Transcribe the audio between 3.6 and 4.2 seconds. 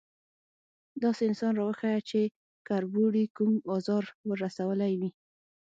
ازار